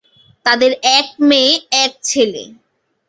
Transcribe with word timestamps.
তাদের 0.45 0.71
এক 0.97 1.07
মেয়ে, 1.29 1.53
এক 1.83 1.91
ছেলে। 2.01 2.43